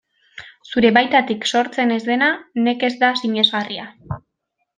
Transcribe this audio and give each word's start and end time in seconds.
Zure 0.69 0.89
baitatik 0.95 1.45
sortzen 1.51 1.93
ez 1.99 1.99
dena 2.07 2.31
nekez 2.69 2.91
da 3.05 3.13
sinesgarria. 3.21 3.87